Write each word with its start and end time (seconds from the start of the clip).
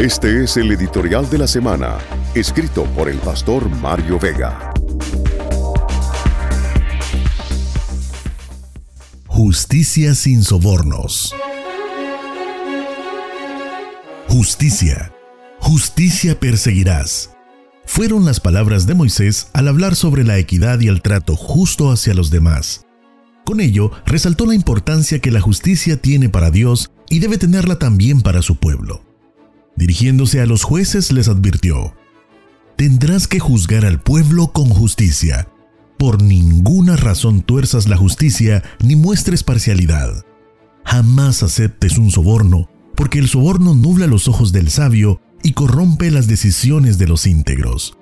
Este 0.00 0.44
es 0.44 0.56
el 0.56 0.72
editorial 0.72 1.28
de 1.28 1.36
la 1.36 1.46
semana, 1.46 1.98
escrito 2.34 2.84
por 2.96 3.10
el 3.10 3.18
pastor 3.18 3.68
Mario 3.68 4.18
Vega. 4.18 4.72
Justicia 9.26 10.14
sin 10.14 10.42
sobornos. 10.42 11.34
Justicia. 14.26 15.12
Justicia 15.58 16.40
perseguirás. 16.40 17.36
Fueron 17.84 18.24
las 18.24 18.40
palabras 18.40 18.86
de 18.86 18.94
Moisés 18.94 19.50
al 19.52 19.68
hablar 19.68 19.96
sobre 19.96 20.24
la 20.24 20.38
equidad 20.38 20.80
y 20.80 20.88
el 20.88 21.02
trato 21.02 21.36
justo 21.36 21.92
hacia 21.92 22.14
los 22.14 22.30
demás. 22.30 22.86
Con 23.44 23.60
ello, 23.60 23.90
resaltó 24.06 24.46
la 24.46 24.54
importancia 24.54 25.18
que 25.18 25.30
la 25.30 25.42
justicia 25.42 25.98
tiene 25.98 26.30
para 26.30 26.50
Dios 26.50 26.90
y 27.10 27.18
debe 27.18 27.36
tenerla 27.36 27.78
también 27.78 28.22
para 28.22 28.40
su 28.40 28.56
pueblo. 28.56 29.09
Dirigiéndose 29.76 30.40
a 30.40 30.46
los 30.46 30.62
jueces 30.62 31.12
les 31.12 31.28
advirtió, 31.28 31.94
Tendrás 32.80 33.28
que 33.28 33.40
juzgar 33.40 33.84
al 33.84 34.00
pueblo 34.00 34.52
con 34.52 34.70
justicia. 34.70 35.48
Por 35.98 36.22
ninguna 36.22 36.96
razón 36.96 37.42
tuerzas 37.42 37.86
la 37.88 37.98
justicia 37.98 38.62
ni 38.82 38.96
muestres 38.96 39.44
parcialidad. 39.44 40.24
Jamás 40.82 41.42
aceptes 41.42 41.98
un 41.98 42.10
soborno, 42.10 42.70
porque 42.96 43.18
el 43.18 43.28
soborno 43.28 43.74
nubla 43.74 44.06
los 44.06 44.28
ojos 44.28 44.52
del 44.52 44.70
sabio 44.70 45.20
y 45.42 45.52
corrompe 45.52 46.10
las 46.10 46.26
decisiones 46.26 46.96
de 46.96 47.06
los 47.06 47.26
íntegros. 47.26 47.98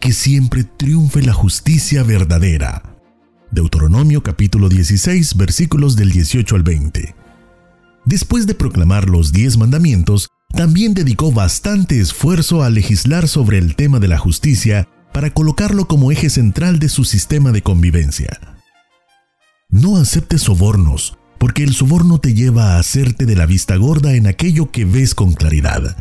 Que 0.00 0.12
siempre 0.12 0.64
triunfe 0.64 1.20
la 1.20 1.34
justicia 1.34 2.02
verdadera. 2.02 2.96
Deuteronomio 3.50 4.22
capítulo 4.22 4.70
16 4.70 5.36
versículos 5.36 5.96
del 5.96 6.10
18 6.10 6.56
al 6.56 6.62
20. 6.62 7.14
Después 8.06 8.46
de 8.46 8.54
proclamar 8.54 9.10
los 9.10 9.32
diez 9.32 9.58
mandamientos, 9.58 10.30
también 10.54 10.94
dedicó 10.94 11.32
bastante 11.32 12.00
esfuerzo 12.00 12.62
a 12.62 12.70
legislar 12.70 13.28
sobre 13.28 13.58
el 13.58 13.74
tema 13.74 13.98
de 13.98 14.08
la 14.08 14.18
justicia 14.18 14.88
para 15.12 15.30
colocarlo 15.30 15.86
como 15.86 16.12
eje 16.12 16.30
central 16.30 16.78
de 16.78 16.88
su 16.88 17.04
sistema 17.04 17.52
de 17.52 17.62
convivencia. 17.62 18.38
No 19.68 19.96
aceptes 19.96 20.42
sobornos, 20.42 21.18
porque 21.38 21.64
el 21.64 21.74
soborno 21.74 22.18
te 22.18 22.34
lleva 22.34 22.74
a 22.74 22.78
hacerte 22.78 23.26
de 23.26 23.34
la 23.34 23.46
vista 23.46 23.76
gorda 23.76 24.14
en 24.14 24.26
aquello 24.26 24.70
que 24.70 24.84
ves 24.84 25.14
con 25.14 25.32
claridad. 25.34 25.96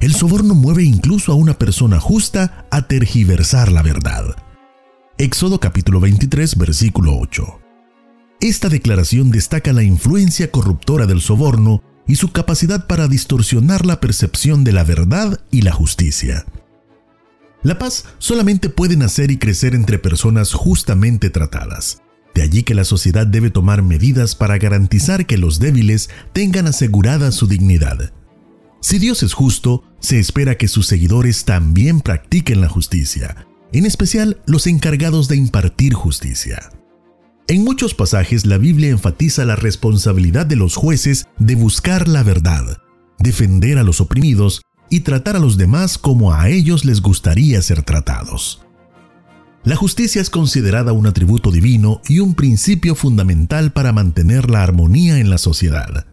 El 0.00 0.14
soborno 0.14 0.54
mueve 0.54 0.84
incluso 0.84 1.32
a 1.32 1.34
una 1.34 1.58
persona 1.58 1.98
justa 1.98 2.66
a 2.70 2.86
tergiversar 2.86 3.72
la 3.72 3.82
verdad. 3.82 4.36
Éxodo 5.16 5.58
capítulo 5.58 6.00
23 6.00 6.56
versículo 6.56 7.18
8. 7.18 7.60
Esta 8.42 8.68
declaración 8.68 9.30
destaca 9.30 9.72
la 9.72 9.82
influencia 9.82 10.50
corruptora 10.50 11.06
del 11.06 11.22
soborno 11.22 11.82
y 12.06 12.16
su 12.16 12.32
capacidad 12.32 12.86
para 12.86 13.08
distorsionar 13.08 13.86
la 13.86 14.00
percepción 14.00 14.64
de 14.64 14.72
la 14.72 14.84
verdad 14.84 15.40
y 15.50 15.62
la 15.62 15.72
justicia. 15.72 16.46
La 17.62 17.78
paz 17.78 18.04
solamente 18.18 18.68
puede 18.68 18.96
nacer 18.96 19.30
y 19.30 19.38
crecer 19.38 19.74
entre 19.74 19.98
personas 19.98 20.52
justamente 20.52 21.30
tratadas. 21.30 22.02
De 22.34 22.42
allí 22.42 22.62
que 22.62 22.74
la 22.74 22.84
sociedad 22.84 23.26
debe 23.26 23.50
tomar 23.50 23.82
medidas 23.82 24.34
para 24.34 24.58
garantizar 24.58 25.26
que 25.26 25.38
los 25.38 25.58
débiles 25.58 26.10
tengan 26.32 26.66
asegurada 26.66 27.32
su 27.32 27.46
dignidad. 27.46 28.12
Si 28.80 28.98
Dios 28.98 29.22
es 29.22 29.32
justo, 29.32 29.82
se 29.98 30.20
espera 30.20 30.56
que 30.56 30.68
sus 30.68 30.86
seguidores 30.86 31.44
también 31.44 32.00
practiquen 32.00 32.60
la 32.60 32.68
justicia, 32.68 33.46
en 33.72 33.86
especial 33.86 34.40
los 34.46 34.66
encargados 34.66 35.28
de 35.28 35.36
impartir 35.36 35.94
justicia. 35.94 36.70
En 37.48 37.62
muchos 37.62 37.94
pasajes 37.94 38.44
la 38.44 38.58
Biblia 38.58 38.90
enfatiza 38.90 39.44
la 39.44 39.54
responsabilidad 39.54 40.46
de 40.46 40.56
los 40.56 40.74
jueces 40.74 41.26
de 41.38 41.54
buscar 41.54 42.08
la 42.08 42.24
verdad, 42.24 42.78
defender 43.20 43.78
a 43.78 43.84
los 43.84 44.00
oprimidos 44.00 44.62
y 44.90 45.00
tratar 45.00 45.36
a 45.36 45.38
los 45.38 45.56
demás 45.56 45.96
como 45.96 46.34
a 46.34 46.48
ellos 46.48 46.84
les 46.84 47.00
gustaría 47.00 47.62
ser 47.62 47.84
tratados. 47.84 48.62
La 49.62 49.76
justicia 49.76 50.20
es 50.20 50.28
considerada 50.28 50.92
un 50.92 51.06
atributo 51.06 51.52
divino 51.52 52.00
y 52.08 52.18
un 52.18 52.34
principio 52.34 52.96
fundamental 52.96 53.72
para 53.72 53.92
mantener 53.92 54.50
la 54.50 54.64
armonía 54.64 55.20
en 55.20 55.30
la 55.30 55.38
sociedad. 55.38 56.06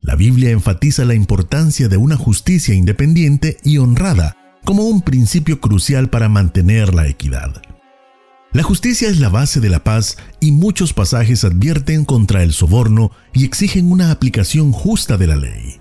La 0.00 0.16
Biblia 0.16 0.50
enfatiza 0.50 1.04
la 1.04 1.14
importancia 1.14 1.88
de 1.88 1.96
una 1.96 2.16
justicia 2.16 2.74
independiente 2.74 3.58
y 3.62 3.78
honrada 3.78 4.36
como 4.64 4.84
un 4.84 5.02
principio 5.02 5.60
crucial 5.60 6.10
para 6.10 6.28
mantener 6.28 6.92
la 6.92 7.06
equidad. 7.06 7.62
La 8.56 8.62
justicia 8.62 9.10
es 9.10 9.20
la 9.20 9.28
base 9.28 9.60
de 9.60 9.68
la 9.68 9.84
paz 9.84 10.16
y 10.40 10.50
muchos 10.50 10.94
pasajes 10.94 11.44
advierten 11.44 12.06
contra 12.06 12.42
el 12.42 12.54
soborno 12.54 13.10
y 13.34 13.44
exigen 13.44 13.92
una 13.92 14.10
aplicación 14.10 14.72
justa 14.72 15.18
de 15.18 15.26
la 15.26 15.36
ley. 15.36 15.78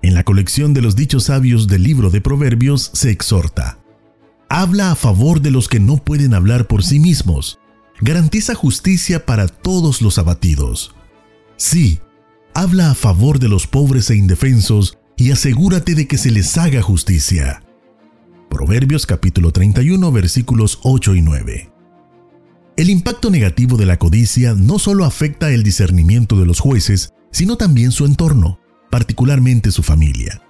En 0.00 0.14
la 0.14 0.24
colección 0.24 0.72
de 0.72 0.80
los 0.80 0.96
dichos 0.96 1.24
sabios 1.24 1.66
del 1.66 1.82
libro 1.82 2.08
de 2.08 2.22
Proverbios 2.22 2.92
se 2.94 3.10
exhorta, 3.10 3.78
habla 4.48 4.90
a 4.90 4.94
favor 4.94 5.42
de 5.42 5.50
los 5.50 5.68
que 5.68 5.80
no 5.80 5.98
pueden 5.98 6.32
hablar 6.32 6.66
por 6.66 6.82
sí 6.82 6.98
mismos, 6.98 7.58
garantiza 8.00 8.54
justicia 8.54 9.26
para 9.26 9.46
todos 9.46 10.00
los 10.00 10.16
abatidos. 10.16 10.94
Sí, 11.58 12.00
habla 12.54 12.90
a 12.90 12.94
favor 12.94 13.38
de 13.38 13.50
los 13.50 13.66
pobres 13.66 14.08
e 14.08 14.16
indefensos 14.16 14.96
y 15.18 15.30
asegúrate 15.30 15.94
de 15.94 16.08
que 16.08 16.16
se 16.16 16.30
les 16.30 16.56
haga 16.56 16.80
justicia. 16.80 17.62
Proverbios 18.48 19.04
capítulo 19.04 19.52
31 19.52 20.10
versículos 20.10 20.78
8 20.84 21.16
y 21.16 21.20
9. 21.20 21.71
El 22.82 22.90
impacto 22.90 23.30
negativo 23.30 23.76
de 23.76 23.86
la 23.86 23.96
codicia 23.96 24.54
no 24.54 24.76
solo 24.80 25.04
afecta 25.04 25.52
el 25.52 25.62
discernimiento 25.62 26.36
de 26.36 26.46
los 26.46 26.58
jueces, 26.58 27.12
sino 27.30 27.56
también 27.56 27.92
su 27.92 28.06
entorno, 28.06 28.58
particularmente 28.90 29.70
su 29.70 29.84
familia. 29.84 30.42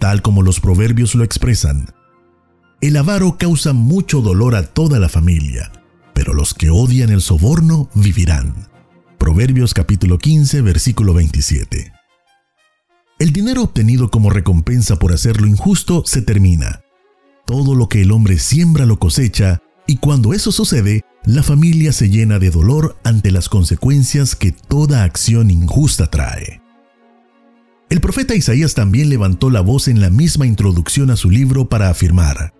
Tal 0.00 0.20
como 0.20 0.42
los 0.42 0.58
proverbios 0.58 1.14
lo 1.14 1.22
expresan, 1.22 1.94
el 2.80 2.96
avaro 2.96 3.38
causa 3.38 3.74
mucho 3.74 4.22
dolor 4.22 4.56
a 4.56 4.64
toda 4.64 4.98
la 4.98 5.08
familia, 5.08 5.70
pero 6.14 6.34
los 6.34 6.52
que 6.52 6.70
odian 6.70 7.10
el 7.10 7.20
soborno 7.20 7.88
vivirán. 7.94 8.66
Proverbios 9.16 9.72
capítulo 9.72 10.18
15, 10.18 10.62
versículo 10.62 11.14
27. 11.14 11.92
El 13.20 13.32
dinero 13.32 13.62
obtenido 13.62 14.10
como 14.10 14.30
recompensa 14.30 14.98
por 14.98 15.12
hacer 15.12 15.40
lo 15.40 15.46
injusto 15.46 16.02
se 16.04 16.22
termina. 16.22 16.80
Todo 17.46 17.76
lo 17.76 17.88
que 17.88 18.02
el 18.02 18.10
hombre 18.10 18.40
siembra 18.40 18.84
lo 18.84 18.98
cosecha, 18.98 19.62
y 19.88 19.96
cuando 19.96 20.34
eso 20.34 20.52
sucede, 20.52 21.02
la 21.24 21.42
familia 21.42 21.92
se 21.92 22.10
llena 22.10 22.38
de 22.38 22.50
dolor 22.50 22.98
ante 23.04 23.32
las 23.32 23.48
consecuencias 23.48 24.36
que 24.36 24.52
toda 24.52 25.02
acción 25.02 25.50
injusta 25.50 26.08
trae. 26.08 26.60
El 27.88 28.00
profeta 28.02 28.34
Isaías 28.34 28.74
también 28.74 29.08
levantó 29.08 29.48
la 29.48 29.62
voz 29.62 29.88
en 29.88 30.02
la 30.02 30.10
misma 30.10 30.46
introducción 30.46 31.10
a 31.10 31.16
su 31.16 31.30
libro 31.30 31.70
para 31.70 31.88
afirmar, 31.88 32.52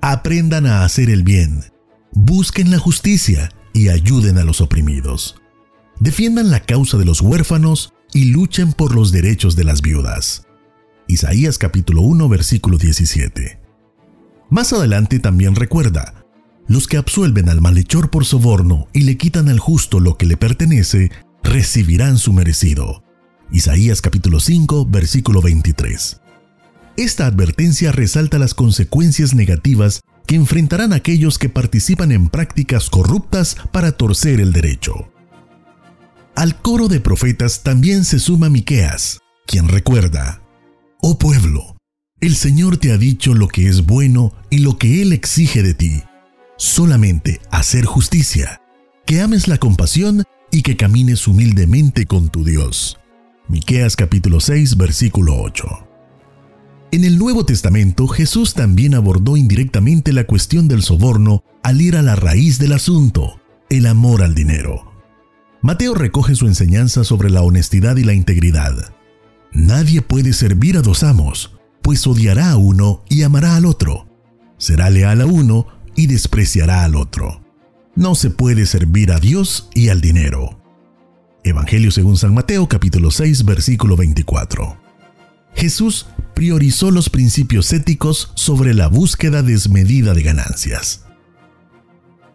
aprendan 0.00 0.66
a 0.66 0.84
hacer 0.84 1.10
el 1.10 1.24
bien, 1.24 1.62
busquen 2.12 2.70
la 2.70 2.78
justicia 2.78 3.50
y 3.74 3.88
ayuden 3.88 4.38
a 4.38 4.44
los 4.44 4.62
oprimidos. 4.62 5.36
Defiendan 6.00 6.50
la 6.50 6.60
causa 6.60 6.96
de 6.96 7.04
los 7.04 7.20
huérfanos 7.20 7.92
y 8.14 8.32
luchen 8.32 8.72
por 8.72 8.94
los 8.94 9.12
derechos 9.12 9.56
de 9.56 9.64
las 9.64 9.82
viudas. 9.82 10.46
Isaías 11.06 11.58
capítulo 11.58 12.00
1 12.00 12.30
versículo 12.30 12.78
17. 12.78 13.60
Más 14.48 14.72
adelante 14.72 15.18
también 15.18 15.54
recuerda, 15.54 16.21
los 16.72 16.86
que 16.86 16.96
absuelven 16.96 17.50
al 17.50 17.60
malhechor 17.60 18.08
por 18.08 18.24
soborno 18.24 18.88
y 18.94 19.02
le 19.02 19.18
quitan 19.18 19.50
al 19.50 19.58
justo 19.58 20.00
lo 20.00 20.16
que 20.16 20.24
le 20.24 20.38
pertenece, 20.38 21.12
recibirán 21.42 22.16
su 22.16 22.32
merecido. 22.32 23.04
Isaías 23.50 24.00
capítulo 24.00 24.40
5, 24.40 24.86
versículo 24.86 25.42
23. 25.42 26.22
Esta 26.96 27.26
advertencia 27.26 27.92
resalta 27.92 28.38
las 28.38 28.54
consecuencias 28.54 29.34
negativas 29.34 30.00
que 30.26 30.36
enfrentarán 30.36 30.94
aquellos 30.94 31.38
que 31.38 31.50
participan 31.50 32.10
en 32.10 32.30
prácticas 32.30 32.88
corruptas 32.88 33.54
para 33.70 33.92
torcer 33.92 34.40
el 34.40 34.54
derecho. 34.54 35.12
Al 36.34 36.58
coro 36.62 36.88
de 36.88 37.00
profetas 37.00 37.62
también 37.62 38.06
se 38.06 38.18
suma 38.18 38.48
Miqueas, 38.48 39.18
quien 39.46 39.68
recuerda: 39.68 40.40
Oh 41.02 41.18
pueblo, 41.18 41.76
el 42.22 42.34
Señor 42.34 42.78
te 42.78 42.92
ha 42.92 42.96
dicho 42.96 43.34
lo 43.34 43.48
que 43.48 43.68
es 43.68 43.84
bueno 43.84 44.32
y 44.48 44.60
lo 44.60 44.78
que 44.78 45.02
Él 45.02 45.12
exige 45.12 45.62
de 45.62 45.74
ti 45.74 46.02
solamente 46.56 47.40
hacer 47.50 47.84
justicia, 47.84 48.62
que 49.06 49.20
ames 49.20 49.48
la 49.48 49.58
compasión 49.58 50.24
y 50.50 50.62
que 50.62 50.76
camines 50.76 51.26
humildemente 51.26 52.06
con 52.06 52.28
tu 52.28 52.44
Dios. 52.44 52.98
Miqueas 53.48 53.96
capítulo 53.96 54.40
6, 54.40 54.76
versículo 54.76 55.40
8. 55.40 55.88
En 56.92 57.04
el 57.04 57.18
Nuevo 57.18 57.46
Testamento, 57.46 58.06
Jesús 58.06 58.54
también 58.54 58.94
abordó 58.94 59.36
indirectamente 59.36 60.12
la 60.12 60.24
cuestión 60.24 60.68
del 60.68 60.82
soborno 60.82 61.42
al 61.62 61.80
ir 61.80 61.96
a 61.96 62.02
la 62.02 62.16
raíz 62.16 62.58
del 62.58 62.72
asunto, 62.72 63.40
el 63.70 63.86
amor 63.86 64.22
al 64.22 64.34
dinero. 64.34 64.92
Mateo 65.62 65.94
recoge 65.94 66.34
su 66.34 66.46
enseñanza 66.46 67.02
sobre 67.04 67.30
la 67.30 67.42
honestidad 67.42 67.96
y 67.96 68.04
la 68.04 68.12
integridad. 68.12 68.94
Nadie 69.52 70.02
puede 70.02 70.32
servir 70.32 70.76
a 70.76 70.82
dos 70.82 71.02
amos, 71.02 71.58
pues 71.82 72.06
odiará 72.06 72.50
a 72.50 72.56
uno 72.56 73.04
y 73.08 73.22
amará 73.22 73.56
al 73.56 73.64
otro. 73.64 74.06
Será 74.58 74.90
leal 74.90 75.20
a 75.20 75.26
uno 75.26 75.66
y 75.96 76.06
despreciará 76.06 76.84
al 76.84 76.96
otro. 76.96 77.42
No 77.94 78.14
se 78.14 78.30
puede 78.30 78.66
servir 78.66 79.12
a 79.12 79.18
Dios 79.18 79.68
y 79.74 79.88
al 79.88 80.00
dinero. 80.00 80.58
Evangelio 81.44 81.90
según 81.90 82.16
San 82.16 82.34
Mateo 82.34 82.68
capítulo 82.68 83.10
6 83.10 83.44
versículo 83.44 83.96
24. 83.96 84.80
Jesús 85.54 86.06
priorizó 86.34 86.90
los 86.90 87.10
principios 87.10 87.72
éticos 87.72 88.32
sobre 88.34 88.74
la 88.74 88.88
búsqueda 88.88 89.42
desmedida 89.42 90.14
de 90.14 90.22
ganancias. 90.22 91.04